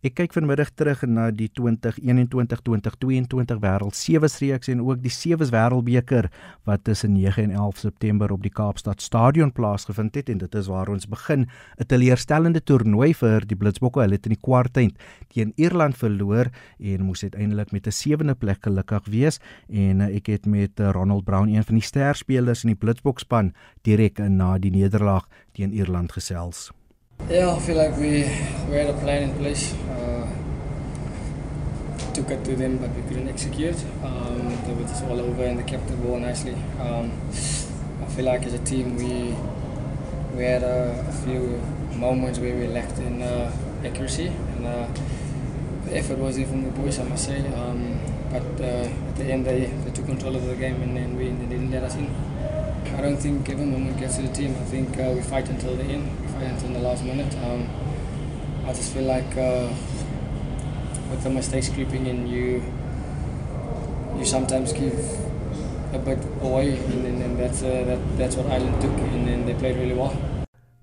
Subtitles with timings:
[0.00, 6.30] Ek kyk vanmiddag terug na die 2021-2022 Wêreld Sewes reeks en ook die Sewes Wêreldbeker
[6.64, 10.72] wat tussen 9 en 11 September op die Kaapstad Stadion plaasgevind het en dit is
[10.72, 11.44] waar ons begin
[11.76, 14.00] 'n teleurstellende toernooi vir die Blitsbokke.
[14.00, 14.96] Hulle het in die kwartfinale
[15.28, 16.48] teen Ierland verloor
[16.80, 19.38] en moes uiteindelik met 'n sewende plek gelukkig wees
[19.68, 23.52] en eh, ek het met eh, Ronald Brown, een van die sterspelers in die Blitsbokspan,
[23.82, 26.72] direk na die nederlaag teen Ierland gesels.
[27.28, 28.26] Yeah, I feel like we
[28.68, 29.74] we had a plan in place.
[29.88, 30.26] Uh,
[32.14, 33.76] took it to them, but we couldn't execute.
[34.04, 36.54] Um, it was all over, and they kept the ball nicely.
[36.80, 37.12] Um,
[38.02, 39.34] I feel like as a team we
[40.36, 41.60] we had a, a few
[41.96, 43.50] moments where we lacked in uh,
[43.84, 44.86] accuracy, and uh,
[45.84, 47.38] the effort was there from the boys, I must say.
[47.54, 47.98] Um,
[48.30, 51.28] but uh, at the end, they, they took control of the game, and then we
[51.30, 52.08] they didn't let us in.
[52.96, 54.52] I don't think every moment gets to the team.
[54.60, 56.08] I think uh, we fight until the end,
[56.46, 57.34] until the last minute.
[57.44, 57.68] Um,
[58.66, 59.68] I just feel like uh,
[61.10, 62.62] with the mistakes creeping in, you
[64.16, 64.94] you sometimes give
[65.92, 69.48] a bit away, and, and, and that's uh, that, that's what Ireland took, and, and
[69.48, 70.16] they played really well.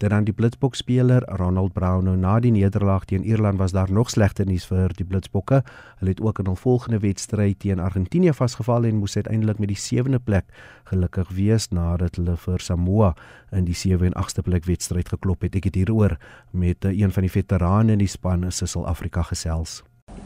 [0.00, 3.90] Dan aan die Blitsbok speler Ronald Brown nou na die nederlaag teen Ierland was daar
[3.92, 5.58] nog slegter nuus vir die Blitsbokke.
[5.98, 9.76] Hulle het ook in hul volgende wedstryd teen Argentinië vasgeval en moes uiteindelik met die
[9.76, 10.48] 7de plek
[10.88, 13.12] gelukkig wees nadat hulle vir Samoa
[13.52, 15.60] in die 7 en 8ste plek wedstryd geklop het.
[15.60, 16.16] Ek het hieroor
[16.50, 19.82] met eh, een van die veterane in die span, Sissel Afrika gesels.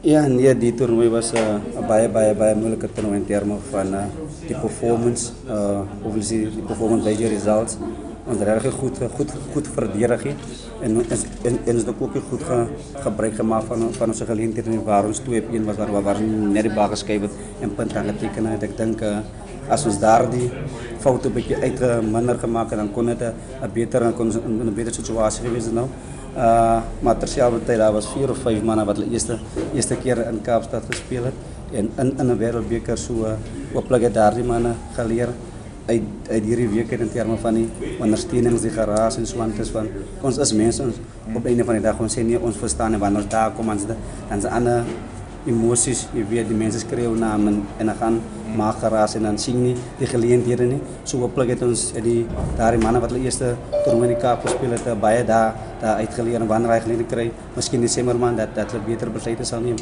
[0.07, 4.07] Ja, nee, die toernooi was uh, baie baie baie moeilike toernooi in terme van uh,
[4.47, 7.79] die performance, uh obviously die performance by die results
[8.27, 10.27] ons er eh, goed, goed, goed verdedigd.
[10.81, 14.85] En is, en, en is ook goed ge, gebruik gemaakt van, van onze gelegenheden.
[14.85, 16.91] Waar ons 2-1 was, waar we waren net de bal
[17.61, 18.47] en punt aan getekend.
[18.47, 19.19] En ik denk, eh,
[19.69, 20.51] als ons daar die
[20.99, 23.29] fouten een beetje uit minder gemaakt dan kon het eh,
[23.63, 25.73] een, betere, kon een, een betere situatie geweest.
[25.73, 25.87] Nou.
[26.37, 29.39] Uh, maar terzelfde tijd, daar was vier of vijf mannen wat de eerste,
[29.75, 31.27] eerste keer in Kaapstad gespeeld
[31.73, 33.27] En in, in een wereldbeker zo, so,
[33.79, 34.77] ooplik het daar die mannen.
[35.87, 37.67] Uit uit hierdie week in terme van die
[38.01, 39.91] ondersteunings die geraas en swant is van
[40.25, 41.01] ons is mense ons
[41.37, 43.69] op einde van die dag ons sê nie ons verstaan nie wanneer ons daar kom
[43.75, 44.89] ons dan se ander
[45.45, 48.21] emosies jy weet die mense skreeu na en en dan gaan
[48.55, 52.27] geraas en dan sien nie die geleenthede nie so hooplik het ons die
[52.59, 53.55] daardie manne wat hulle eerste
[53.85, 57.31] toernooi in die Kaap gespeel het baie daar daar uitgeleer en wanneer hy geleenthede kry
[57.57, 59.77] miskien in Desember maand dat dat hulle beter besluite sal neem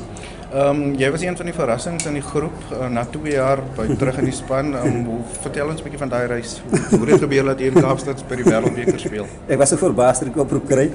[0.53, 3.63] Ehm um, jy was een van die verrassings in die groep uh, na 2 jaar
[3.77, 4.75] by terug in die span.
[4.77, 6.59] Um, hoe vertel ons 'n bietjie van daai reis?
[6.91, 9.25] Hoe het dit gebeur dat jy in Kaapstad by die Wêreldbeker speel?
[9.49, 10.91] ek was so verbaas dat ek oproep kry.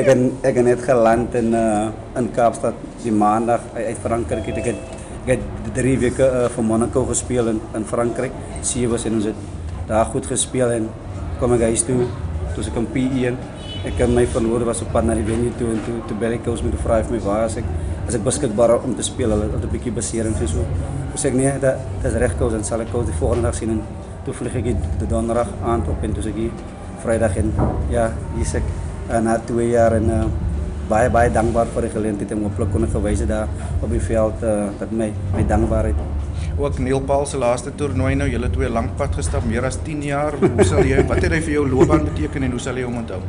[0.00, 0.18] ek het
[0.50, 4.82] ek het net geland in uh, in Kaapstad die maandag uit Frankryk het ek het
[5.22, 8.32] ek het 3 weke uh, vir Monaco gespeel in in Frankryk.
[8.62, 9.34] Sewe was en ons het
[9.86, 10.90] daar goed gespeel en
[11.38, 12.04] kom ek huis toe.
[12.54, 13.40] Toe ek in P1
[13.80, 16.34] ek het my verloor was op pad na die venue toe en toe toe bel
[16.36, 17.68] ek ons met die vraag vir my waar as ek
[18.06, 20.66] as ek beskikbaar om te speel hulle het 'n bietjie besering so so
[21.16, 23.54] sê ek nee dat dit is reg kous en sal ek kous die volgende dag
[23.54, 23.80] sien en
[24.24, 24.64] toe vlieg ek
[25.00, 26.52] die donderdag aand op en toe sê ek
[27.04, 27.52] vrydag en
[27.90, 28.66] ja hier's ek
[29.10, 30.24] uh, na 2 jaar en uh,
[30.90, 34.42] baie baie dankbaar vir die geleentheid om op plek kon gewys daar op die veld
[34.42, 36.00] uh, dat my my dankbaarheid.
[36.60, 40.02] Ook Neil Paul se laaste toernooi nou julle twee lank pad gestap meer as 10
[40.08, 40.36] jaar.
[40.40, 42.98] Hoe sal jy wat het hy vir jou loopbaan beteken en hoe sal jy hom
[43.00, 43.20] onthou?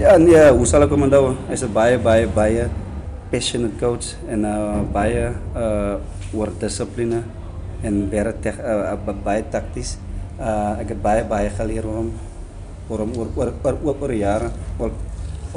[0.00, 1.34] Ja nee hoe sal ek hom onthou?
[1.50, 2.70] Hy's 'n baie baie baie
[3.32, 5.96] passionate coach en uh, baie uh
[6.32, 7.22] oor dissipline
[7.84, 9.96] en baie tek, uh, baie takties.
[10.38, 12.12] Uh, ek het baie baie geleer oor hom
[12.88, 14.52] oor hom oor oor oor, oor jare.
[14.78, 14.92] Oor,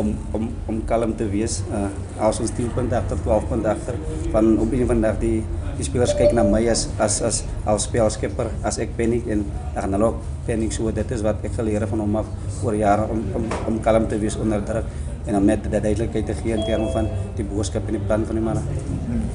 [0.02, 1.88] om om om kalm te wees uh,
[2.28, 4.00] as ons 10 punte agter 12 punte agter
[4.34, 5.40] van op een van dag die
[5.78, 9.44] die spelers kyk na my as as as as spelskepper as ek paniek en
[9.76, 12.32] dan hulle ook paniek so dit is wat ek geleer van hom af
[12.64, 14.88] oor jare om om om kalm te wees onder druk
[15.26, 17.08] en om net die duidelikheid te gee in terme van
[17.38, 18.62] die boodskap en die plan van die manne.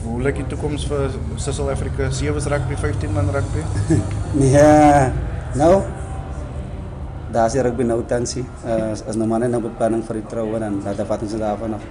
[0.04, 1.10] Hoe lyk die toekoms vir
[1.72, 3.64] Africa 7 rugby 15 man rugby?
[4.42, 5.08] nee,
[5.58, 5.72] nou
[7.32, 8.44] daar is rugby nou tansie.
[8.64, 11.90] Uh, as nou manne nou beplanning vir die troue dan dat vat ons daarvan af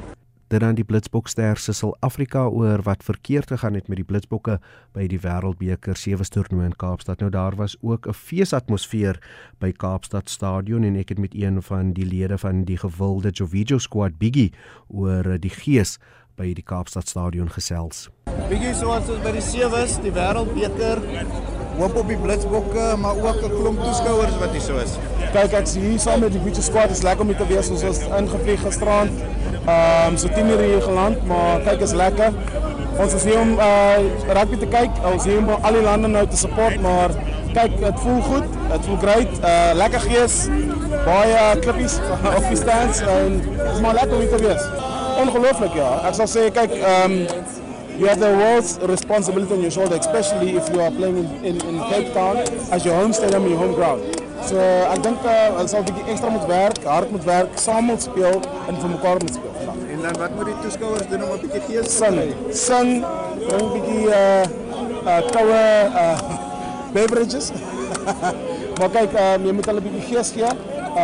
[0.50, 4.58] dit dan die Blitsbokster se Suid-Afrika oor wat verkeerd gegaan het met die Blitsbokke
[4.98, 7.22] by die Wêreldbeker sewe toernooi in Kaapstad.
[7.22, 9.20] Nou daar was ook 'n feesatmosfeer
[9.60, 13.78] by Kaapstad Stadion en ek het met een van die lede van die gewilde Jovijo
[13.78, 14.54] squad Biggie
[14.88, 16.00] oor die gees
[16.36, 18.10] by die Kaapstad Stadion gesels.
[18.50, 20.98] Biggie so ons by die sewe die Wêreldbeker
[21.80, 24.98] hoop op die Blitsbokke maar ook 'n klomp toeskouers wat hier so is.
[25.32, 28.00] Kyk ek hier saam met die Jovijo squad is lekker om te wees ons is
[28.18, 29.12] ingevlieg gisterand
[29.70, 32.32] Ehm um, so 10 uur hier geland, maar kyk is lekker.
[32.98, 34.90] Ons is hier om uh rugby te kyk.
[35.12, 37.14] Ons hier om al die lande nou te support, maar
[37.54, 38.48] kyk, dit voel goed.
[38.72, 39.38] Dit voel great.
[39.52, 40.40] Uh lekker gees.
[41.06, 42.00] Baie klippies
[42.38, 44.70] op die stands en dis maar lekker om hier te wees.
[45.20, 45.90] ongelooflik ja.
[46.08, 47.18] Ek sal sê kyk, ehm
[48.00, 51.56] you have the world's responsibility on your shoulder, especially if you are playing in, in,
[51.68, 52.38] in Cape Town
[52.72, 54.02] as your home stadium your home ground.
[54.48, 54.58] So
[54.88, 58.80] ek dink uh, sal bietjie ekstra moet werk, hard moet werk, saam moet speel en
[58.80, 59.52] vir mekaar moet speel.
[59.66, 59.76] Ja.
[59.98, 62.28] En dan wat moet die toeskouers doen om 'n bietjie gees te kry?
[62.64, 62.90] Sing,
[63.44, 64.48] bring 'n bietjie uh
[65.04, 65.62] uh koue
[66.06, 66.18] uh
[66.96, 67.52] beverages.
[68.80, 70.52] maar kyk, um, jy moet hulle bietjie gees gee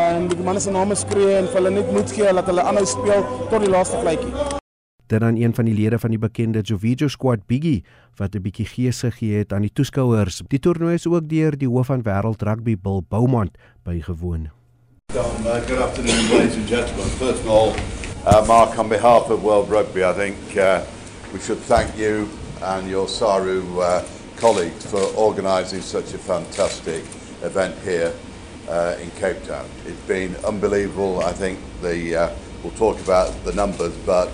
[0.04, 2.86] en die manne se name skree en vir hulle net moed gee dat hulle aanhou
[2.88, 4.64] speel tot die laaste fluitjie
[5.08, 7.84] dan aan een van die lede van die bekende Jovijo squad Biggie
[8.16, 10.42] wat 'n bietjie gees gegee het aan die toeskouers.
[10.48, 14.50] Die toernooi is ook deur die hoof van wêreld rugby Bill Beaumont bygewoon.
[15.16, 17.06] Um, uh, good afternoon ladies and gentlemen.
[17.06, 17.74] First of all,
[18.26, 20.80] uh, Mark on behalf of World Rugby, I think uh,
[21.32, 22.28] we should thank you
[22.62, 24.02] and your Saru uh,
[24.36, 27.04] colleagues for organising such a fantastic
[27.44, 28.12] event here
[28.70, 29.66] uh, in Cape Town.
[29.86, 31.22] It's been unbelievable.
[31.24, 32.30] I think the uh,
[32.64, 34.30] we'll talk about the numbers, but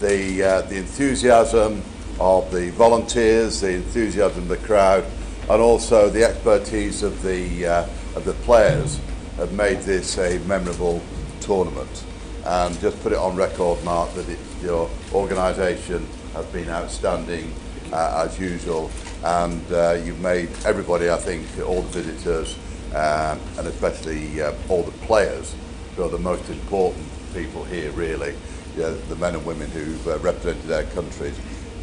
[0.00, 1.82] the, uh, the enthusiasm
[2.20, 5.04] of the volunteers, the enthusiasm of the crowd,
[5.48, 9.00] and also the expertise of the, uh, of the players
[9.36, 11.02] have made this a memorable
[11.40, 12.04] tournament.
[12.44, 17.52] And just put it on record, Mark, that it, your organisation has been outstanding
[17.92, 18.90] uh, as usual,
[19.24, 22.56] and uh, you've made everybody, I think, all the visitors,
[22.94, 25.54] um, and especially uh, all the players,
[25.96, 28.34] who are the most important people here, really,
[28.74, 31.38] the men and women who've uh, represented their countries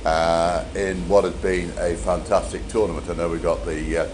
[0.06, 3.10] uh, in what has been a fantastic tournament.
[3.10, 4.10] I know we've got the, uh,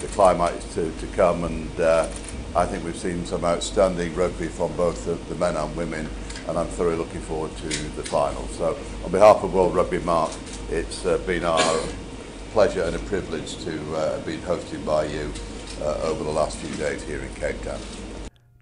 [0.00, 2.08] the climates to, to come and uh,
[2.54, 6.08] I think we've seen some outstanding rugby from both the, the men and women
[6.48, 8.46] and I'm thoroughly looking forward to the final.
[8.48, 10.32] So on behalf of World Rugby Mark,
[10.70, 11.80] it's uh, been our
[12.52, 15.32] pleasure and a privilege to uh, be hosted by you
[15.80, 17.80] uh, over the last few days here in Cape Town.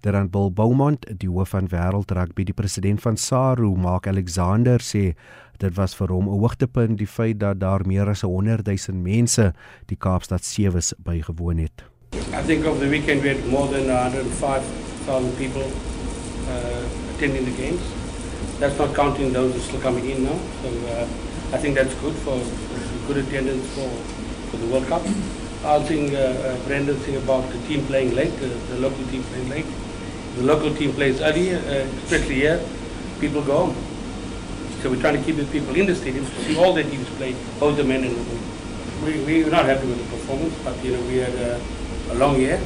[0.01, 5.11] Terran Bill Beaumont, die hoof van Wêreld Rugby, die president van SARU, Mark Alexander sê
[5.61, 9.53] dit was vir hom 'n hoogtepunt die feit dat daar meer as 100 000 mense
[9.85, 11.85] die Kaapstad Sewes bygewoon het.
[12.33, 15.69] I think over the weekend we had more than 105,000 people
[16.49, 17.81] uh, attending the games.
[18.59, 20.37] That's not counting those who are still coming in now.
[20.63, 21.05] So uh,
[21.53, 22.41] I think that's good for
[23.05, 23.89] good attendance for,
[24.49, 25.05] for the World Cup.
[25.63, 29.21] I'll think uh, uh, Brendan saying about the team playing late, uh, the local team
[29.29, 29.69] playing late
[30.35, 31.59] the local team plays early, uh,
[32.03, 32.63] especially here,
[33.19, 33.75] people go home.
[34.81, 37.07] So we're trying to keep the people in the stadium to see all the teams
[37.17, 39.25] play, both the men and women.
[39.25, 41.61] We, we're not happy with the performance, but you know we had a,
[42.11, 42.59] a long year.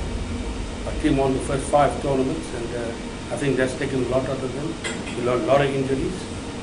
[0.85, 4.23] Our team won the first five tournaments, and uh, I think that's taken a lot
[4.29, 5.27] out of them.
[5.27, 6.13] A lot of injuries.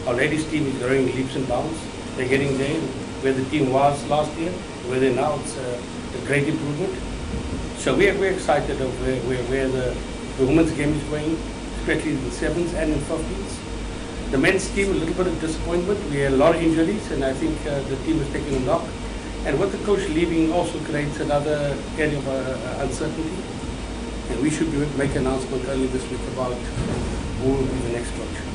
[0.06, 1.78] Our ladies team is growing leaps and bounds.
[2.16, 2.80] They're getting there
[3.22, 4.52] where the team was last year,
[4.88, 5.38] where they're now.
[5.40, 5.82] It's uh,
[6.22, 6.94] a great improvement.
[7.78, 9.96] So we're, we're excited of where, where, where the
[10.38, 11.36] the women's game is going,
[11.80, 14.30] especially in the sevens and in 15s.
[14.30, 16.00] The men's team, a little bit of disappointment.
[16.10, 18.60] We had a lot of injuries, and I think uh, the team has taken a
[18.60, 18.84] knock.
[19.44, 23.42] And with the coach leaving also creates another area of uh, uncertainty.
[24.30, 26.54] And we should make an announcement early this week about
[27.42, 28.51] who will be the next coach.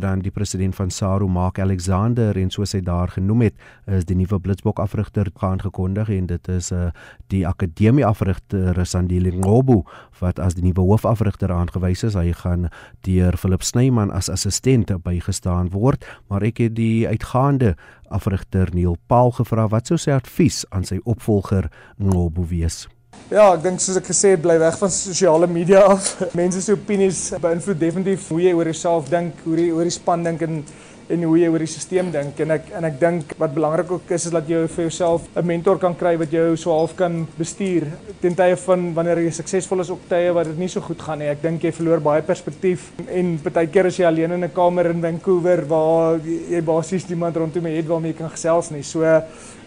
[0.00, 3.54] Dan die president van SARU Mark Alexander en soos hy daar genoem het
[3.86, 6.88] is die nuwe Blitsbok afrigter gaan gekondig en dit is uh,
[7.32, 9.82] die akademie afrigter Sandile Ngobu
[10.20, 12.16] wat as die nuwe hoofafrigter aangewys is.
[12.16, 12.68] Hy gaan
[13.06, 17.74] deur Philip Snyman as assistent bygestaan word maar ek het die uitgaande
[18.08, 22.86] afrigter Neil Paul gevra wat sou sy advies aan sy opvolger Ngobu wees
[23.26, 26.12] Ja, ek dink soos ek gesê het, bly weg van sosiale media af.
[26.38, 30.22] Mense se opinies beïnvloed definitief hoe jy oor jouself dink, hoe jy oor die span
[30.22, 30.60] dink en
[31.08, 34.10] en hoe jy oor die stelsel dink en ek en ek dink wat belangrik ook
[34.10, 37.26] is is dat jy vir jouself 'n mentor kan kry wat jou so half kan
[37.38, 37.86] bestuur
[38.20, 41.18] ten tye van wanneer jy suksesvol is op tye wat dit nie so goed gaan
[41.18, 41.28] nie.
[41.28, 44.90] Ek dink jy verloor baie perspektief en baie keer is jy alleen in 'n kamer
[44.90, 48.82] in Vancouver waar jy basies niemand rondom jou het waarmee jy kan gesels nie.
[48.82, 49.02] So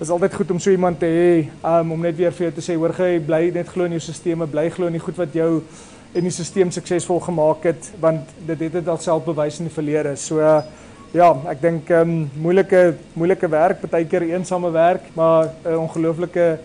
[0.02, 2.62] is altyd goed om so iemand te hê um, om net weer vir jou te
[2.62, 5.34] sê hoor jy bly net glo in jou stelsels, bly glo in die goed wat
[5.34, 5.62] jou
[6.14, 10.16] en die stelsel suksesvol gemaak het want dit het dit alself bewys in die verlede.
[10.16, 10.62] So uh,
[11.10, 15.80] Ja, ek dink ehm um, moeilike moeilike werk, baie keer eensame werk, maar 'n uh,
[15.82, 16.60] ongelooflike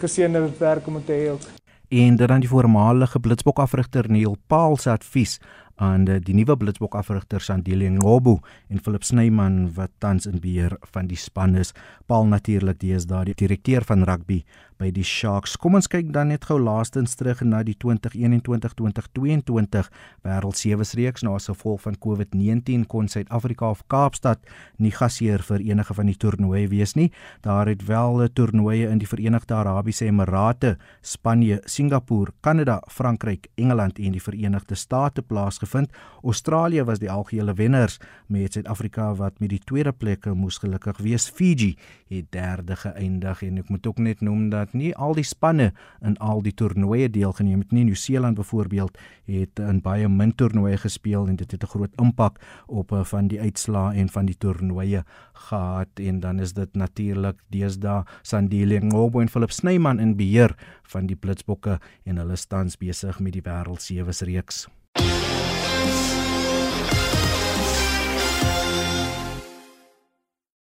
[0.00, 1.46] geseënde werk om te hê ook.
[1.88, 5.40] En dan die voormalige Blitsbok afrigter Neil Paul se advies
[5.76, 8.38] aan die, die nuwe Blitsbok afrigter Sandile Ngobu
[8.72, 11.74] en Philip Snyman wat tans in beheer van die span is.
[12.08, 14.42] Paul natuurlik deesdae die direkteur van rugby
[14.76, 15.54] by die Sharks.
[15.56, 19.88] Kom ons kyk dan net gou laastens terug na die 2021-2022
[20.26, 24.40] Wêreld Sewes reeks na as gevolg van COVID-19 kon Suid-Afrika of Kaapstad
[24.76, 27.10] nie gasheer vir enige van die toernooie wees nie.
[27.44, 34.12] Daar het wel toernooie in die Verenigde Arabiese Emirate, Spanje, Singapore, Kanada, Frankryk, Engeland en
[34.12, 35.90] die Verenigde State plaasgevind plaasgevind.
[36.26, 41.28] Australië was die algehele wenners met Suid-Afrika wat met die tweede plek moes gelukkig wees.
[41.30, 41.76] Fiji
[42.08, 46.16] het derde geëindig en ek moet ook net noem dat nie al die spanne in
[46.18, 47.84] al die toernooie deelgeneem het nie.
[47.84, 52.92] Nieu-Seeland byvoorbeeld het in baie min toernooie gespeel en dit het 'n groot impak op
[52.92, 58.04] eh, van die uitslae en van die toernooie gehad en dan is dit natuurlik deesdae
[58.22, 63.32] Sandile Ngobo en Philip Snyman in beheer van die Blitsbokke en hulle tans besig met
[63.32, 64.66] die wêreld sewe reeks.